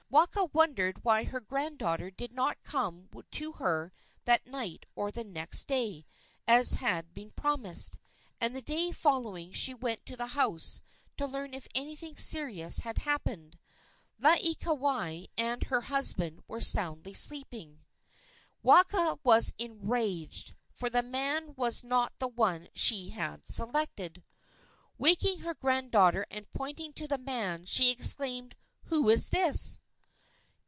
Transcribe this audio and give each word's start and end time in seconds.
Waka 0.13 0.43
wondered 0.43 1.05
why 1.05 1.23
her 1.23 1.39
granddaughter 1.39 2.11
did 2.11 2.33
not 2.33 2.61
come 2.63 3.07
to 3.31 3.51
her 3.53 3.93
that 4.25 4.45
night 4.45 4.85
or 4.93 5.09
the 5.09 5.23
next 5.23 5.69
day, 5.69 6.05
as 6.45 6.73
had 6.73 7.13
been 7.13 7.31
promised, 7.31 7.97
and 8.41 8.53
the 8.53 8.61
day 8.61 8.91
following 8.91 9.53
she 9.53 9.73
went 9.73 10.05
to 10.05 10.17
the 10.17 10.27
house 10.35 10.81
to 11.15 11.25
learn 11.25 11.53
if 11.53 11.65
anything 11.73 12.17
serious 12.17 12.79
had 12.79 12.97
happened. 12.97 13.57
Laieikawai 14.19 15.27
and 15.37 15.63
her 15.63 15.79
husband 15.79 16.43
were 16.45 16.59
sleeping 16.59 17.13
soundly. 17.15 17.79
Waka 18.61 19.17
was 19.23 19.53
enraged, 19.57 20.53
for 20.73 20.89
the 20.89 21.01
man 21.03 21.53
was 21.55 21.85
not 21.85 22.11
the 22.19 22.27
one 22.27 22.67
she 22.75 23.11
had 23.11 23.47
selected. 23.49 24.25
Waking 24.97 25.39
her 25.39 25.53
granddaughter 25.53 26.25
and 26.29 26.51
pointing 26.51 26.91
to 26.95 27.07
the 27.07 27.17
man, 27.17 27.63
she 27.63 27.89
exclaimed, 27.91 28.57
"Who 28.87 29.07
is 29.07 29.29
this?" 29.29 29.79